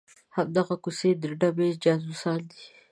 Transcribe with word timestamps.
همدغه 0.35 0.75
کوڅې 0.83 1.09
ډبي 1.39 1.69
جاسوسان 1.83 2.39
دي. 2.49 2.63